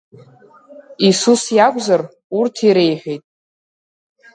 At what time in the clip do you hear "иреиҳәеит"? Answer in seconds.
2.67-3.23